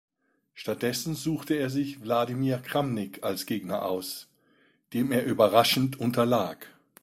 [0.55, 4.27] Stattdessen suchte er sich Wladimir Kramnik als Gegner aus,
[4.93, 6.65] dem er überraschend unterlag.